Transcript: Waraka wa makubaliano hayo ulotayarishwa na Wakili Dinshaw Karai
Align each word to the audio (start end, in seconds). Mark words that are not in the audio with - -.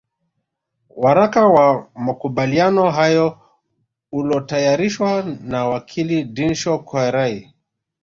Waraka 0.95 1.47
wa 1.47 1.87
makubaliano 1.95 2.91
hayo 2.91 3.39
ulotayarishwa 4.11 5.23
na 5.23 5.67
Wakili 5.67 6.23
Dinshaw 6.23 6.79
Karai 6.83 7.53